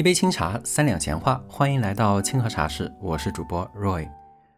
[0.00, 4.08] 一杯清茶，三两闲话，欢迎来到清河茶室，我是主播 Roy。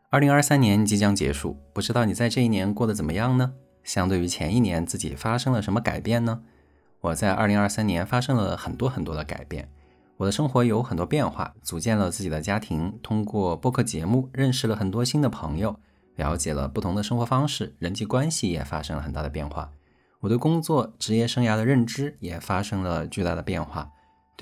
[0.09, 3.53] 二零二三年即将结束，不知道你在这一年过得怎么样呢？
[3.83, 6.41] 相对于前一年，自己发生了什么改变呢？
[7.01, 9.69] 我在二零二三年发生了很多很多的改变，
[10.17, 15.77] 我的生活有很多变化，组建了自己的家庭，通过播客节目认识了很多新的朋友，
[16.15, 19.69] 了解了不同的生活方式，人际关系也发生了很大的变化。
[20.21, 23.91] 我对工作、职业生涯的认知也发生了巨大的变化。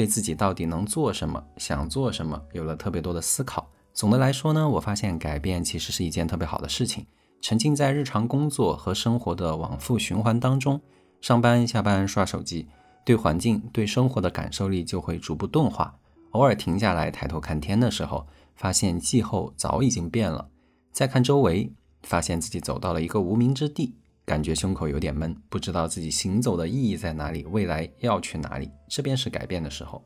[0.01, 3.71] 对自己到底能做什么、想做什么，有了特别多的思考。
[3.93, 7.07] 总的来说呢，我发现改变其实是一件特别好的事情。
[7.43, 10.81] 沉浸在日常工作和生活的往复循环当中，
[11.21, 12.67] 上班、下班刷手机，
[13.05, 15.95] 对环境、对生活的感受力就会逐步钝化。
[16.31, 18.27] 偶尔停下来抬头看天的时候，
[18.57, 20.49] 发现气候早已经变了。
[20.91, 23.97] 再看周围，发现自己走到了一个无名之地。
[24.25, 30.03] 感觉胸口有点闷，不知道自己行走的意义在哪里，未来要去哪里，这便是改变的时候。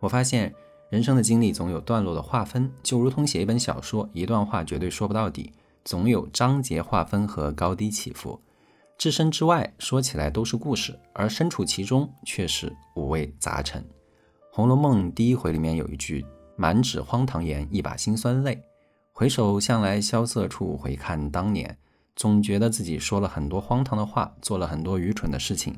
[0.00, 0.52] 我发现
[0.90, 5.52] 人生的经历总有段落的划分，就如同写一本小说，一段话绝对说不到底，
[5.84, 8.40] 总有章节划分和高低起伏。
[8.98, 13.82] 置身之外，说起来都是故事，而身处其中却是五味杂陈。
[14.52, 16.24] 《红楼梦》第一回里面有一句
[16.56, 18.60] ：“满纸荒唐言，一把辛酸泪。
[19.12, 21.76] 回首向来萧瑟处，回看当年。”
[22.16, 25.74] 总觉得自己说了很多荒唐的话，做了很多愚蠢的事情。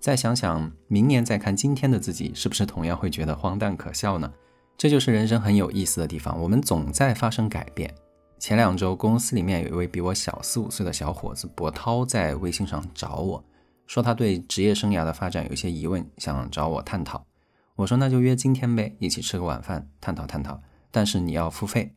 [0.00, 4.32] 再想想，明年再看今天的自己，是不是同样会觉得荒诞可笑呢？
[4.76, 7.92] 这就是人生很有意思的地方，我们总在发生改变。
[8.38, 13.44] 前两周，公司里面有一位比我小四五岁的小伙子博涛在微信上找我
[13.88, 17.26] 说，他对职业生涯的发展有些疑问，想找我探讨。
[17.74, 20.60] 我说那就约今天呗，一起吃个晚饭，探讨探讨。
[20.92, 21.94] 但是你要付费。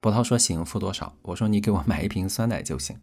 [0.00, 1.12] 博涛说行，付多少？
[1.22, 2.96] 我说你给我买一瓶酸奶就行。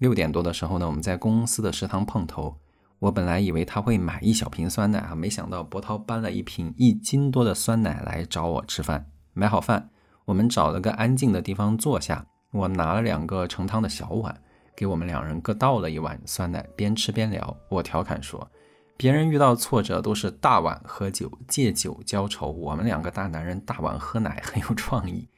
[0.00, 2.56] 六点多的时候呢，我们在公司的食堂碰头。
[3.00, 9.04] 我本来以为他会买一小瓶酸奶啊，没想到博涛搬了一瓶一斤多的酸奶来找我吃饭。
[9.34, 9.90] 买好饭，
[10.24, 12.24] 我们找了个安静的地方坐下。
[12.50, 14.34] 我拿了两个盛汤的小碗，
[14.74, 17.54] 给我们两人各倒了一碗酸奶，边吃边聊。
[17.68, 18.50] 我调侃说
[18.96, 25.28] ：“别人遇到挫折都是大碗喝酒，借酒浇愁，我们两个大男人大碗喝奶，很有创意。”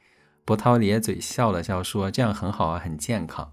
[0.45, 3.51] 博涛咧嘴笑了笑说：“这样很好啊，很健康。”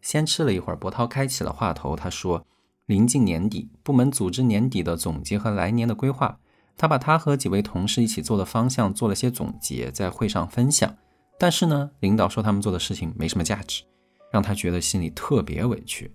[0.00, 1.96] 先吃了一会儿，博涛开启了话头。
[1.96, 2.46] 他说
[2.86, 6.38] ：“临近年底，部门组织年底的总结和来年的规划。
[6.76, 10.96] 他把他和几位同事一起做的方向做了些总结，在会上分享。
[11.38, 13.82] 但是呢，领导说他们做的事情没什么价值，
[14.30, 16.14] 让他觉得心里特别委屈。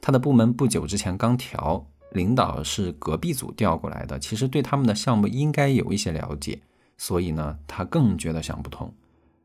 [0.00, 6.60] 他的部门不久之前刚调，领导是隔壁组调过来的，其实对他们的项目应该有一些了解，
[6.98, 8.92] 所以呢，他更觉得想不通。”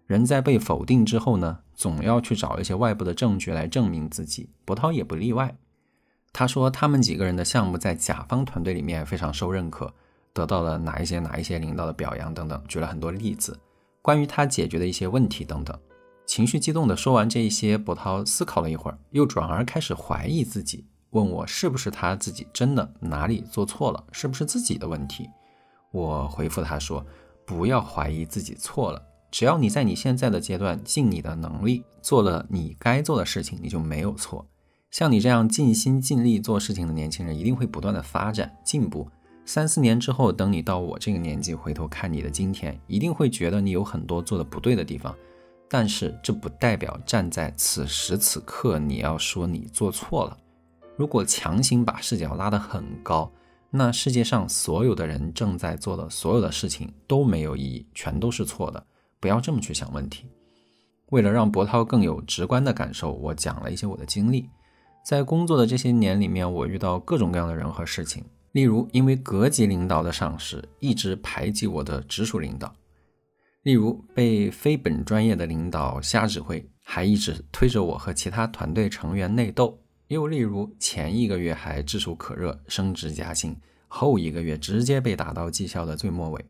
[0.08, 4.50] 人在被否定之后呢，总要去找一些外部的证据来证明自己。
[4.64, 5.56] 博涛也不例外。
[6.32, 9.94] 他说，他们几个人的项目在甲方团队里面非常受认可，
[10.34, 13.60] 得到了哪一些哪一些领导的表扬等等，举了很多例子，
[14.02, 15.78] 关于他解决的一些问题等等。
[16.26, 25.30] 情绪激动的说完这一些，博涛思考了一会儿，又转而开始怀疑自己，问我是不是他自己真的哪里做错了，是不是自己的问题？
[25.92, 27.06] 我回复他说，
[27.46, 29.02] 不要怀疑自己错了。
[29.30, 34.46] 只要你在你现在的阶段尽你的能力做了你该做的事情，你就没有错。
[34.90, 39.08] 像你这样尽心尽力做事情的年轻人，一定会不断的发展进步。
[39.46, 45.16] 三四年之后，等你到我这个年纪回头看你的今天，一定会觉得你有很多做的不对的地方。
[45.70, 50.38] 但是这不代表站在此时此刻你要说你做错了。
[50.96, 53.30] 如果强行把视角拉得很高，
[53.70, 58.86] 那世界上所有的人正在做的所有的事情都没有意义，全都是错的。
[59.20, 60.26] 不要这么去想问题。
[61.12, 64.50] 为了让博涛更有直观的感受，我讲了一些我的经历。
[65.06, 68.26] 在工作的这些年里面，我遇到各种各样的人和事情。
[68.52, 72.68] 例如，因为隔级领导的赏识，一直排挤我的直属领导；
[73.64, 79.78] 例如，被非本专业的领导瞎指挥，还一直推着我和其他团队成员内斗；
[80.08, 83.56] 又例如，前一个月还炙手可热升职加薪，
[83.88, 86.46] 后一个月直接被打到绩效的最末尾。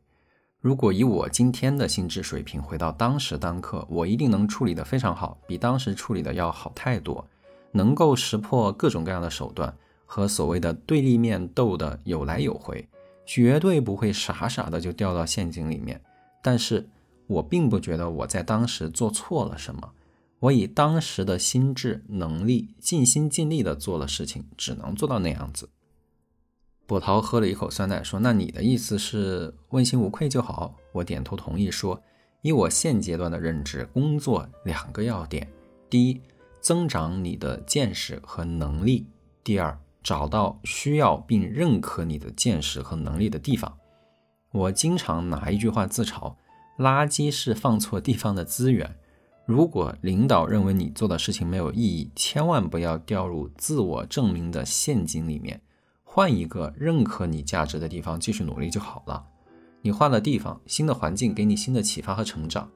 [0.67, 7.25] 如果以我今天的心智水平回到当时当刻，我一定能处理得非常好，比当时处理的要好太多，
[7.71, 9.73] 能够识破各种各样的手段
[10.05, 12.85] 和所谓的对立面斗得有来有回，
[13.25, 16.01] 绝对不会傻傻的就掉到陷阱里面。
[16.43, 16.85] 但是
[17.27, 19.89] 我并不觉得我在当时做错了什么，
[20.39, 25.69] 我以当时的心智能力尽心尽力的做了事情，只能做到那样子。
[26.87, 32.01] 波涛喝了一口酸奶，说：“那你的意思是问心无愧就好？”我点头同意，说
[32.41, 35.45] ：“以我现阶段的认知，工作两个要点：
[35.89, 36.21] 第一，
[36.61, 39.05] 增长你的见识和能力；
[39.43, 43.77] 第二，找到需要并认可你的见识和能力的地方。”
[44.53, 46.33] 我经常拿一句话自嘲：
[46.79, 48.95] 垃圾是放错地方的资源。
[49.45, 55.61] 如果领导认为你做的事情没有意义，千万不要掉入自我证明的陷阱里面，
[56.17, 59.23] 换一个认可你价值的地方继续努力就好了。
[59.83, 62.67] 你换了地方，新的环境给你新的启发和成长。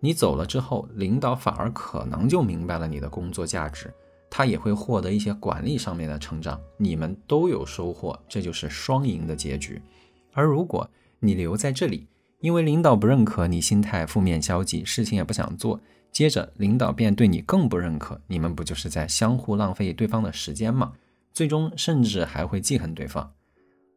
[0.00, 3.90] 你走了之后，领导反而可能就明白了你的工作价值，
[4.28, 9.80] 他也会获得一些管理上面的成长，你们都有收获，这就是双赢的结局。
[10.34, 10.86] 而如果
[11.20, 12.06] 你留在这里，
[12.40, 15.80] 因为领导不认可你，心态负面消极，事情也不想做。
[16.12, 20.92] 接着，领导便对你更不认可，你们不就是在相互浪费对方的时间吗？
[21.40, 23.32] 最终甚至还会记恨对方。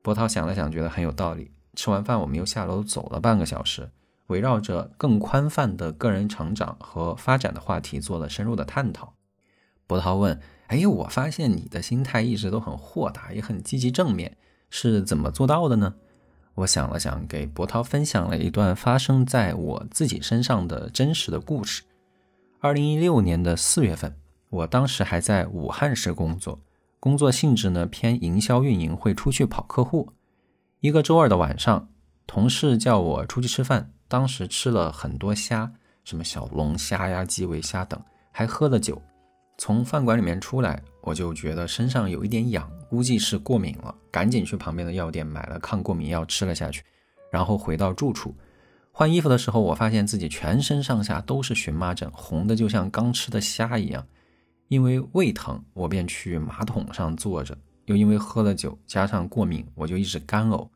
[0.02, 1.52] 波涛想了想，觉得很有道理。
[1.76, 3.92] 吃完饭，我们又下楼走了半个小时，
[4.28, 9.16] 围绕着更宽泛的个人成长和发展的话题做了深入的探讨。
[9.86, 14.38] 波涛问：“哎，我发现你的心态一直都很豁达，也很积极正面，
[14.70, 15.96] 是怎么做到的呢？”
[16.56, 21.84] 我想了想，给波涛分享了一段发生在我自己身上的真实的故事。
[22.62, 24.16] 二零一六年的四月份，
[24.50, 26.58] 我当时还在武汉市工作，
[27.04, 30.10] 工作性质呢偏营销运营，会出去跑客户。
[30.80, 31.90] 一个周二的晚上，
[32.26, 35.70] 同事叫我出去吃饭，当时吃了很多虾，
[36.06, 38.02] 什么小龙虾呀、基围虾等，
[38.32, 39.02] 还喝了酒。
[39.58, 46.82] 从饭馆里面出来，我就觉得身上有一点痒，估计是过敏了，赶紧去旁边的药店买了抗过敏药吃了下去，
[47.30, 48.34] 然后回到住处。
[48.94, 54.08] 换衣服的时候，我发现自己全身上下都是荨麻疹，红的就像刚吃的虾一样。
[54.68, 57.58] 因为胃疼，我便去马桶上坐着。
[57.86, 60.70] 又因为喝了酒，加上过敏，我就一直干呕，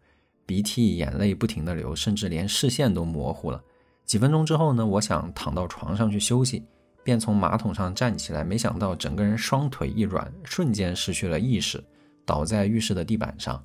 [0.45, 3.63] 鼻涕、眼泪不停的流，甚至连视线都模糊了。
[4.03, 6.65] 几分钟之后呢，我想躺到床上去休息，
[7.03, 11.81] 便从马桶上站起来，没想到整个人双腿一软，瞬间失去了意识，
[12.25, 13.63] 倒在浴室的地板上。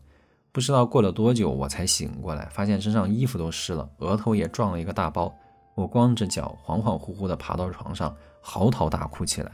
[0.52, 5.34] 不知道过了多久，我才醒过来，发现身上衣服都湿了，额头也撞了一个大包。
[5.75, 9.50] 我光着脚，恍恍惚惚地爬到床上，嚎啕大哭起来。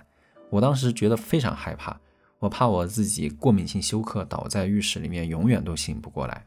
[0.51, 1.99] 我当时觉得非常害怕，
[2.39, 6.47] 我怕我自己过敏性休克，倒在浴室里面，永远都醒不过来。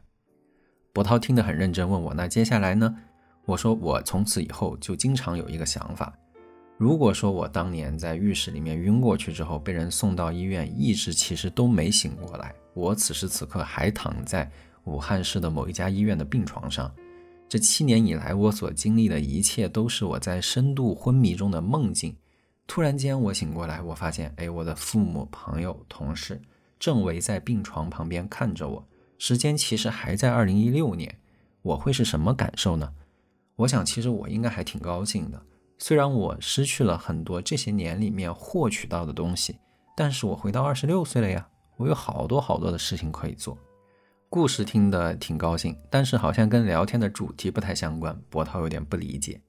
[0.94, 2.95] 博涛听得很认真，问我：“那接下来呢？”
[3.45, 6.13] 我说：“我从此以后就经常有一个想法，
[6.77, 14.50] 如果说我当年在浴室里面晕过去之后，被人送到医院，一直其实都没醒过来。”我此时此刻还躺在
[14.86, 16.92] 武汉市的某一家医院的病床上，
[17.48, 22.15] 这七年以来我所经历的一切都是我在深度昏迷中的梦境。
[22.68, 26.42] 突然间我醒过来，我发现，哎，我的父母、朋友、同事
[26.80, 28.88] 正围在病床旁边看着我。
[29.18, 31.16] 时间其实还在二零一六年，
[31.62, 32.94] 我会是什么感受呢？
[33.56, 35.42] 我想，其实我应该还挺高兴的。
[35.78, 39.58] 虽然我失去了很多这些年里面获取到的东西，
[39.96, 41.48] 但是我回到二十六岁了呀。
[41.78, 43.58] 我有好多好多的事情可以做，
[44.30, 48.16] 故事听得挺高兴，但是好像跟聊天的主题不太相关。
[48.30, 49.42] 博涛有点不理解。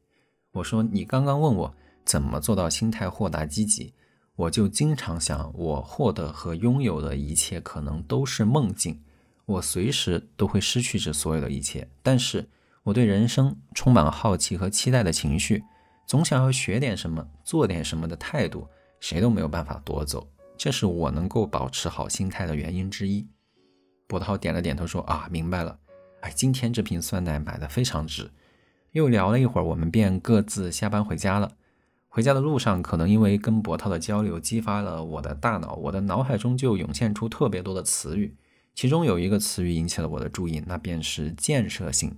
[0.52, 3.94] 我说：“你刚刚问我怎么做到心态豁达积极，
[4.36, 9.02] 我就经常想，我获得和拥有的一切可能都是梦境，
[9.46, 11.88] 我随时都会失去这所有的一切。
[12.02, 12.48] 但是
[12.82, 15.62] 我对人生充满好奇和期待的情绪，
[16.06, 18.66] 总想要学点什么、做点什么的态度，
[19.00, 20.28] 谁都没有办法夺走。”
[20.58, 23.26] 这是我能够保持好心态的原因之一。
[24.06, 25.76] 波涛点了点头，说：“啊，明白了。
[26.20, 28.30] 哎，今天这瓶酸奶买的非常值。”
[28.92, 31.50] 又聊了一会儿，我们便各自下班回家了。
[32.14, 38.36] 回家的路上，可能因为跟波涛的交流，激发了我的大脑，我的脑海中就涌现出特别多的词语。
[38.74, 42.14] 其中有一个词语引起了我的注意，那便是建设性。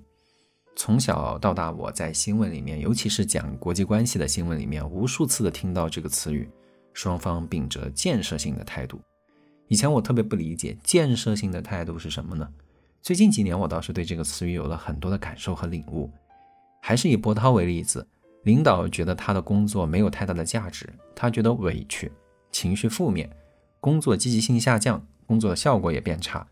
[0.75, 6.51] 从小到大，我在新闻里面，尤其是讲国际关系的新闻里面，无数次的听到这个词语。
[6.93, 9.01] 双方秉着建设性的态度。
[9.69, 12.49] 以前我特别不理解建设性的态度是什么呢？
[13.01, 16.11] 最近几年我倒是对这个词语有了很多的感受和领悟。
[16.83, 18.07] 还是以波涛为例子，
[18.45, 22.11] 领导觉得他的工作没有太大的价值，他觉得委屈，
[22.53, 23.29] 情绪负面，
[23.81, 26.47] 工作积极性下降，工作的效果也变差。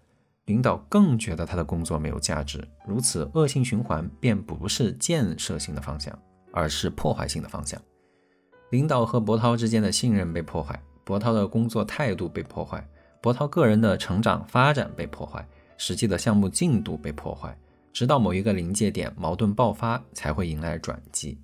[0.46, 6.18] 领导更觉得他的工作没有价值，如此恶性循环便不是建设性的方向，
[6.52, 7.80] 而是破坏性的方向。
[8.70, 12.84] 领导和博涛之间的信任被破坏，博涛的工作态度被破坏，
[13.20, 15.46] 博涛个人的成长发展被破坏，
[15.76, 17.56] 实际的项目进度被破坏，
[17.92, 21.38] 直到某一个临界点，矛盾爆发才会迎来转机。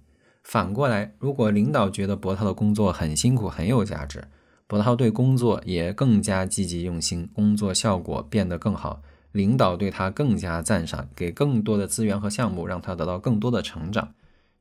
[0.49, 4.27] 反过来，如果领导觉得博涛的工作很辛苦、很有价值，
[4.67, 9.03] 博涛对工作也更加积极用心，工作效果变得更好，
[9.33, 14.15] 领导对他更加赞赏，给更多的资源和项目，让他得到更多的成长，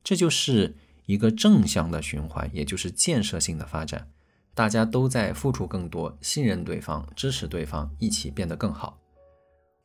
[0.04, 0.76] 这就是。
[1.06, 4.08] 一个正向的循环，也就是建设性的发展，
[4.54, 8.98] 大家都在付出更多，信任对方，支持对方，一起变得更好。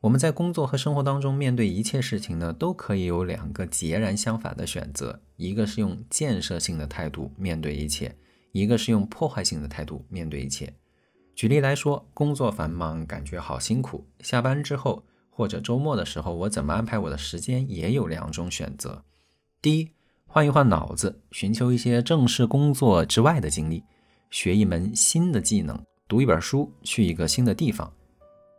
[0.04, 8.14] 我们在工作和生活当中面对一切事情呢，都可以有两个截然相反的选择：一个是用建设性的态度面对一切，
[8.52, 10.70] 一个是用破坏性的态度面对一切。
[11.34, 19.02] 举例来说，工作繁忙，感觉好辛苦，下班之后或者周末的时候，我怎么安排我的时间也有两种选择：
[19.62, 19.90] 第一，
[20.26, 23.82] 换一换脑子，寻求一些正式工作之外的经历，
[24.30, 27.90] 学一门新的技能，读一本书，去一个新的地方；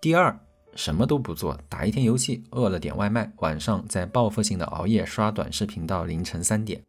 [0.01, 0.35] 第二。
[0.75, 6.81] 什么都不做，打一天游戏，饿了点外卖，晚上再报复性的熬夜刷短视频到凌晨三点。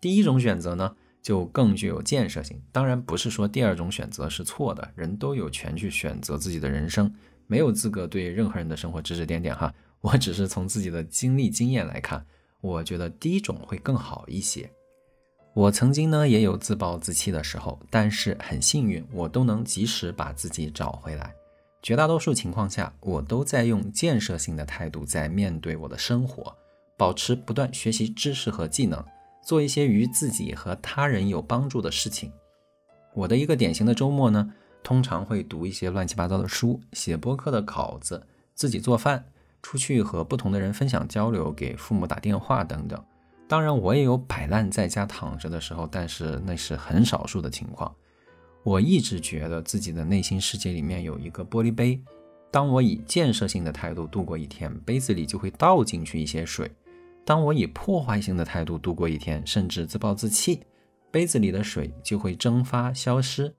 [0.00, 2.60] 第一种选择呢，就更具有建设性。
[2.72, 7.14] 当然不是说第二种选择是错的，人都有权去选择自己的人生，
[7.46, 9.72] 没有资格对任何人的生活指指点点哈。
[10.00, 12.24] 我只是从自己的经历经验来看，
[12.62, 14.70] 我觉得第一种会更好一些。
[15.52, 21.34] 我曾经呢也有自暴自弃的时候，但是很幸运，我都能及时把自己找回来。
[21.82, 26.54] 绝大多数情况下，我都在用建设性的态度在面对我的生活，
[26.96, 29.02] 保持不断学习知识和技能，
[29.42, 32.30] 做一些与自己和他人有帮助的事情。
[33.14, 39.24] 我的一个典型的周末呢，通常会读一些乱七八糟的书，写播客的稿子，自己做饭，
[39.62, 43.02] 出去和不同的人分享交流，给父母打电话等等。
[43.48, 47.92] 当然，我也有摆烂在家躺着的时候，但是那是很少数的情况。
[48.62, 51.98] 我一直觉得自己的内心世界里面有一个玻璃杯，
[52.50, 56.68] 当我以建设性的态度度过一天，杯子里就会倒进去一些水；
[57.24, 60.60] 当我以破坏性的态度度过一天，甚至自暴自弃，
[61.10, 63.54] 杯子里的水就会蒸发消失。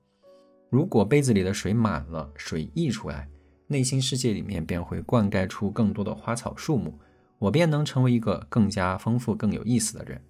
[0.70, 3.28] 如果杯子里的水满了，水溢出来，
[3.66, 6.94] 内心世界里面便会灌溉出更多的花草树木，
[7.38, 10.22] 我便能成为一个更加丰富、更有意思的人。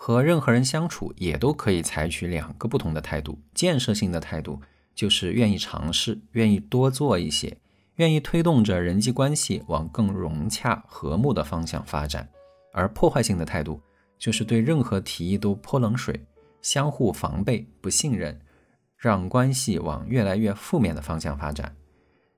[0.00, 3.36] 和任何人相处也都可以采取两个不同的态度。
[3.52, 4.60] 建设性的态度
[4.94, 7.58] 就是愿意尝试，愿意多做一些，
[7.96, 12.24] 愿意推动着人际关系往更融洽、和睦的方向发展；
[12.72, 13.80] 而破坏性的态度
[14.20, 16.24] 就是对任何提议都泼冷水，
[16.62, 18.40] 相互防备、不信任，
[18.96, 21.74] 让关系往越来越负面的方向发展。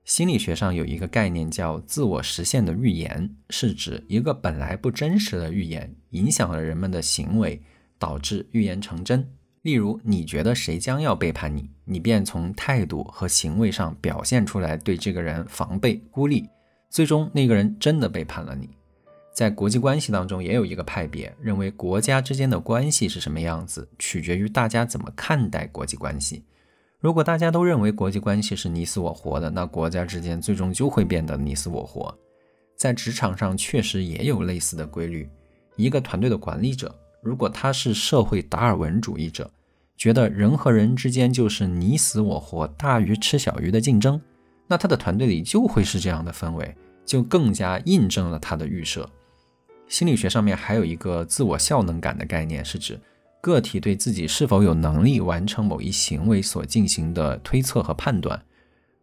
[0.03, 7.61] 心理学上有一个概念叫“自我实现的预言”，是指一个本来不真实的预言影响了人们的行为，
[7.99, 9.25] 导致预言成真。
[9.61, 16.49] 例如，你觉得谁将要背叛你，你便从态度和行为上表现出来对这个人防备、孤立，
[16.89, 18.67] 最终那个人真的背叛了你。
[19.31, 26.43] 在国际关系当中，也有一个派别认为，国家之间的关系是什么样子，取决于大家怎么看待国际关系。
[27.01, 32.15] 如果大家都认为国际关系是你死我活的，那国家之间最终就会变得你死我活。
[32.75, 35.27] 在职场上确实也有类似的规律。
[35.75, 39.49] 一个团队的管理者，如果他是社会达尔文主义者，
[39.97, 44.21] 觉得人和人之间就是你死我活、大鱼吃小鱼的竞争，
[44.67, 49.09] 那他的团队里就会是这样的氛围，就更加印证了他的预设。
[49.87, 52.99] 心理学上面还有一个自我效能感的概念，是指。
[53.41, 58.39] 个体对自己是否有能力完成某一行为所进行的推测和判断，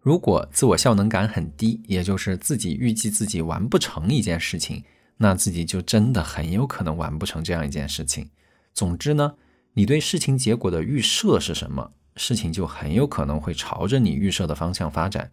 [0.01, 4.85] 如果自我效能感很低，也就是自己预计自己完不成一件事情，
[5.17, 8.31] 那自己就真的很有可能完不成这样一件事情。
[8.73, 9.35] 总之呢，
[9.75, 15.33] 你对事情结果的预设是什么，事情就很有可能会朝着你预设的方向发展，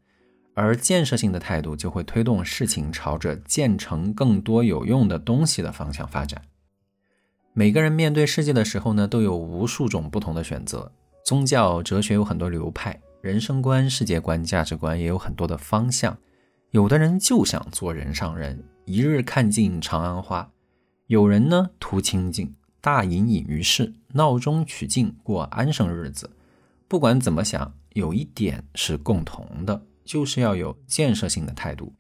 [0.55, 6.41] 而建设性的态度就会推动事情朝着建成更多有用的东西的方向发展。
[7.57, 10.91] 每个人面对世界的时候呢，都有无数种不同的选择。
[11.23, 16.17] 宗教、哲学有很多流派，人生观、世界观、价值观也有很多的方向。
[16.71, 20.51] 有的人就想做人上人，一日看尽长安花；
[21.07, 26.29] 有人呢图清静，大隐隐于市，闹中取静，过安生日子。
[26.89, 31.93] 不管怎么想，有一点是共同的，就是要有建设性的态度。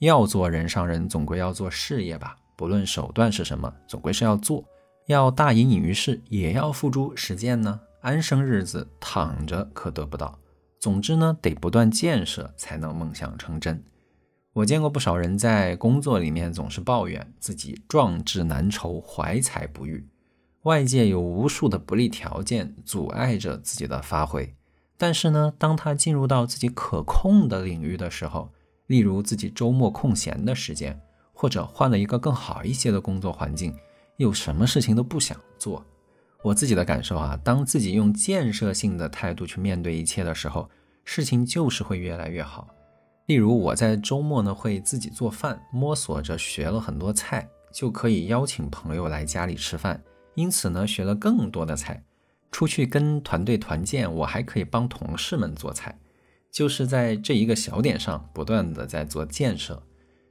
[0.00, 4.64] 要做人上人，总归要做事业吧，不论手段是什么，总归是要做。
[5.06, 7.80] 要大隐隐于市，也要付诸实践呢。
[8.00, 10.38] 安生日子躺着可得不到。
[10.80, 13.82] 总之呢，得不断建设，才能梦想成真。
[14.52, 20.08] 我见过不少人在工作里面总是抱怨自己壮志难酬，怀才不遇，
[20.62, 24.54] 外界有无数的不利条件阻碍着自己的发挥。
[24.96, 28.50] 但是呢，当他进入到自己可控的领域的时候，
[28.86, 31.00] 例如自己周末空闲的时间，
[31.32, 33.74] 或者换了一个更好一些的工作环境。
[34.16, 35.84] 有什么事情都不想做。
[36.42, 40.68] 我自己的感受啊，当自己用建设性的态度去面对一切的时候，
[41.04, 42.68] 事情就是会越来越好。
[43.26, 50.00] 例如，我在周末呢会自己做饭，摸索着学了很多菜，就可以邀请朋友来家里吃饭。
[50.34, 52.02] 因此呢，学了更多的菜。
[52.52, 55.98] 出去跟团队团建，我还可以帮同事们做菜。
[56.52, 59.82] 就是在这一个小点上不断的在做建设。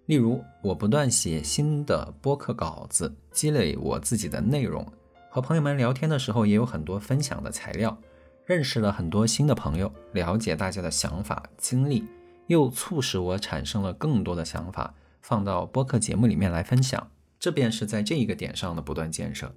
[0.07, 4.85] 例如，我不断写新的播客稿子，积累我自己的内容，
[5.29, 7.97] 和朋友们聊天的时候也有很多分享的材料，
[8.45, 12.03] 认识了很多新的朋友，了解大家的想法经历，
[12.45, 14.93] 又促使我产生了更多的想法，
[15.23, 17.11] 放到播客节目里面来分享。
[17.39, 19.53] 这便是在这一个点上的不断建设。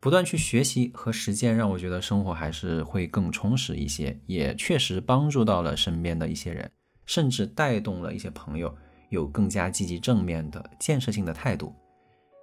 [0.00, 6.70] 不断去学习和实践，让我觉得生活还是会更充实一些，也确实帮助到了身边的一些人，
[7.04, 8.74] 甚至带动了一些朋友
[9.08, 11.74] 有更加积极正面的建设性的态度。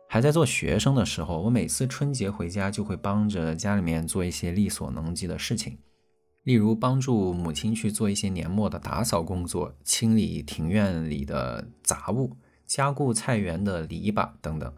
[0.10, 5.77] 还在做学生的时候，我每次春节回家就会帮着家里面做一些力所能及的事情，
[6.43, 14.72] 例如帮助母亲去做一些年末的打扫工作，清理庭院里的杂物，加固菜园的篱笆等等。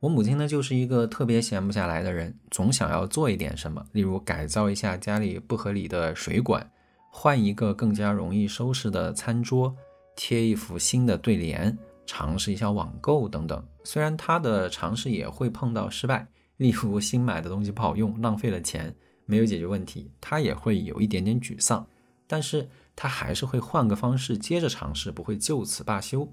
[0.00, 6.68] 我母亲呢，就是一个特别闲不下来的人，总想要做一点什么，例如改造一下家里不合理的水管，
[7.10, 9.74] 换一个更加容易收拾的餐桌，
[10.16, 13.66] 贴一幅新的对联，尝试一下网购等等。
[13.82, 18.94] 虽然他的尝试也会碰到失败，例如新买的东西不好用，浪费了钱，
[19.26, 21.86] 没有解决问题，他也会有一点点沮丧，
[22.26, 26.28] 但是他还是会换个方式接着尝试，不会就此罢休。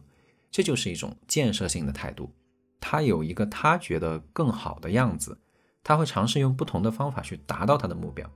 [0.50, 2.32] 这就是一种建设性的态度。
[2.80, 5.38] 他有一个他觉得更好的样子，
[5.84, 8.30] 他会尝试用不同的方法去达到他的目标。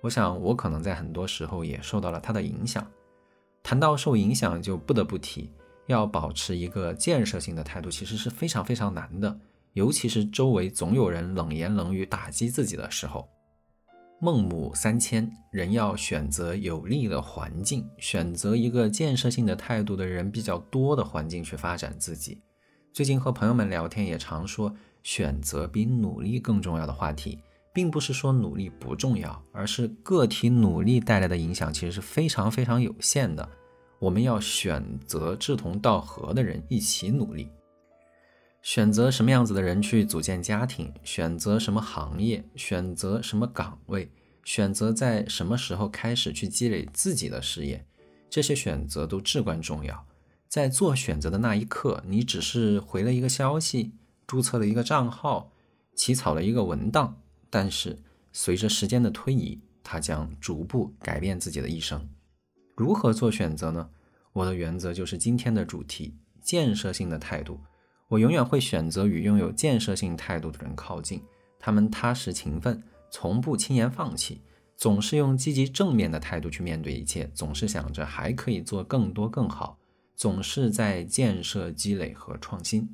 [0.00, 2.86] 我想，我可能在很多时候也受到了他的影响。
[3.62, 5.50] 谈到受影响，就不得不提，
[5.86, 9.38] 要保持一个建设性的态度，其实是非常非常难的，
[9.74, 13.28] 尤其是周围总有人冷言冷语打击自己的时候。
[14.22, 22.42] 孟母三迁，人要选择有利的环境，选择一个建设性的态度的人比较多的环境去发展自己。
[22.92, 27.38] 最近和朋友们聊天，也常说选择比努力更重要的话题，
[27.72, 33.48] 并不是说努力不重要，而是个体努力带来的影响其实是非常非常有限的。
[33.98, 37.48] 我们要选择志同道合的人一起努力，
[38.62, 44.10] 选择什么样子的人去组建家庭，选择什么行业，选择什么岗位，
[44.42, 47.84] 选择在什么时候开始去积累自己的事业，
[48.30, 50.06] 这些选择都至关重要。
[50.48, 53.92] 在做选择的那一刻，你只是回了一个消息，
[54.26, 55.52] 注册了一个账号，
[55.94, 57.19] 起草了一个文档，
[57.50, 57.98] 但是
[58.32, 62.08] 随着时间的推移，他将逐步改变自己的一生。
[62.76, 63.90] 如何做选择呢？
[64.32, 67.60] 我的原则就是今天的主题：建设性的态度。
[68.08, 71.22] 我永远会选择与拥有建设性态度的人靠近，
[71.58, 74.40] 他们踏实勤奋，从不轻言放弃，
[74.76, 79.76] 总是用积极正面的态度去面对一切，总是想着还可以做更多更好。
[80.16, 82.88] 总是在建设、积累和创新。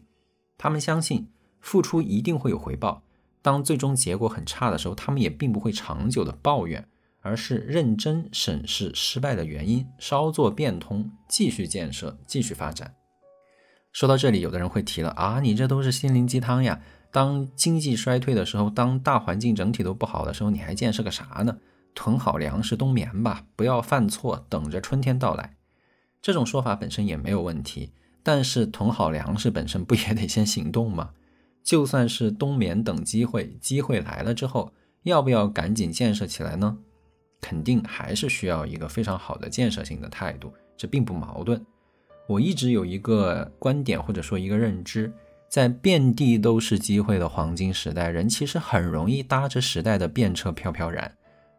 [0.56, 1.26] 他们相信
[1.60, 3.02] 付出一定会有回报。
[3.46, 6.84] 当最终结果很差的时候，他们也并不会长久的抱怨，
[7.20, 12.96] 而是认真审视失败的原因，稍作变通，继续建设，继续发展。
[13.92, 16.80] 说到这里，有的人会提了啊，你这都是心灵鸡汤呀！
[17.12, 21.56] 当经济衰退的时候，当大环境整体都不好的时候，你还建设个啥呢？
[21.94, 25.54] 囤好粮食冬眠吧，不要犯错，等着春天到来。
[26.20, 27.92] 这种说法本身也没有问题，
[28.24, 31.10] 但是囤好粮食本身不也得先行动吗？
[31.66, 36.78] 就算是冬眠等机会，机会来了之后，要不要赶紧建设起来呢？
[37.40, 41.60] 肯定还是需要一个非常好的建设性的态度，这并不矛盾。
[42.28, 45.12] 我一直有一个观点或者说一个认知，
[45.48, 51.12] 在遍地都是机会的黄金时代，人其实很容易搭着时代的便车飘飘然，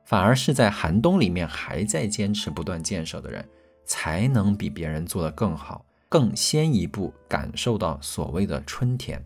[0.06, 3.46] 反而是在寒冬里面还在坚持不断建设的人。
[3.86, 9.22] 才能比别人做得更好，更先一步感受到所谓的春天。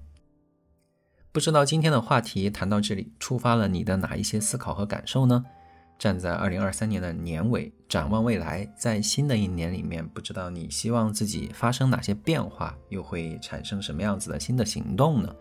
[1.34, 5.46] 不知道今天的话题谈到这里，触发了你的哪一些思考和感受呢？
[5.98, 15.34] 站在二零二三年的年尾，展望未来，在新的一年里面，不知道你希望自己发生哪些变化，又会产生什么样子的新的行动呢？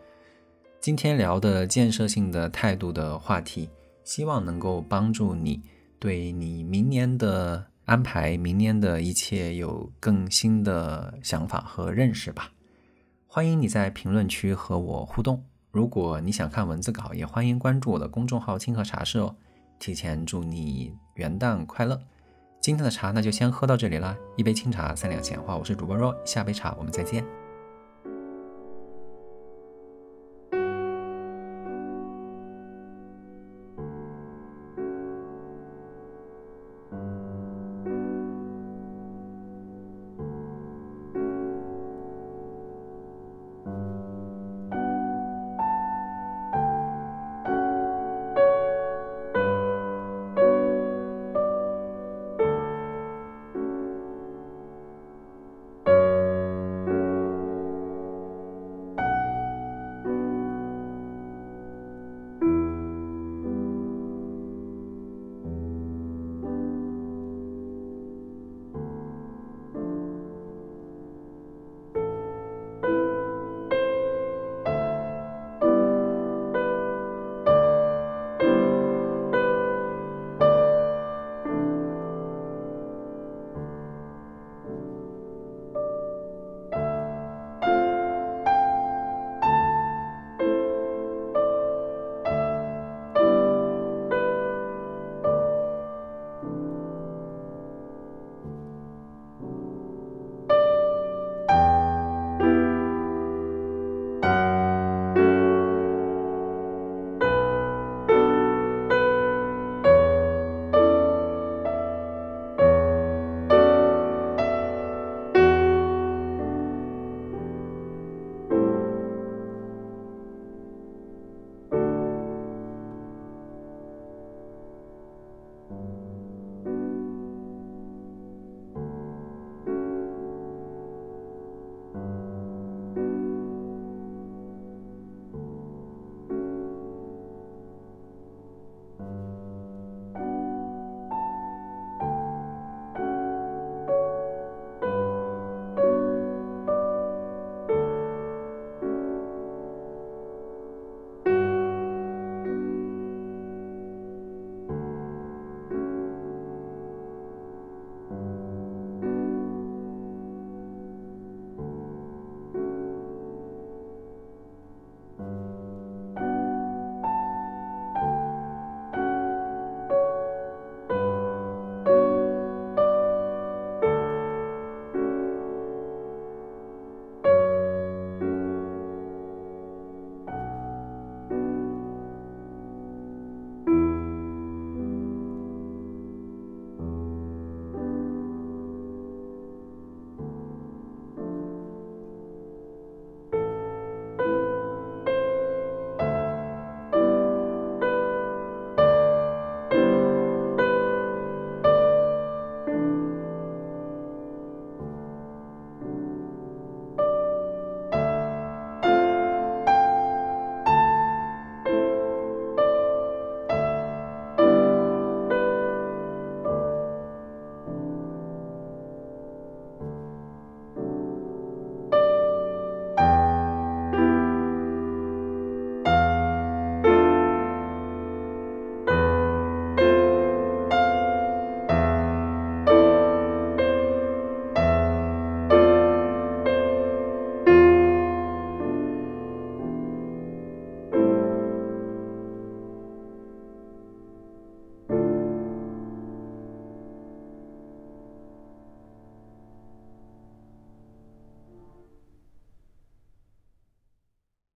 [0.81, 3.68] 今天聊的建设性的态度的话题，
[4.05, 5.61] 希望能够帮助你
[5.98, 7.66] 对你明年的。
[7.87, 12.53] 安排明年的一切有更新的想法和认识吧。
[13.26, 15.44] 欢迎你在评论区和我互动。
[15.72, 19.35] 如果你想看文字稿，也欢迎关注我的公众号“清河茶室”哦。
[19.78, 21.98] 提前祝你元旦快乐！
[22.61, 25.56] 今天的茶那就先喝到这里啦，一杯清茶三两闲话。
[25.56, 27.24] 我是主播若，下杯茶我们再见。